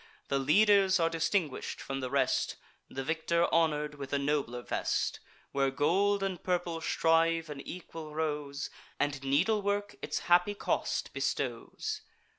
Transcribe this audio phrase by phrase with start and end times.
[0.29, 2.55] The leaders are distinguish'd from the rest;
[2.89, 5.19] The victor honour'd with a nobler vest,
[5.51, 12.01] Where gold and purple strive in equal rows, And needlework its happy cost bestows.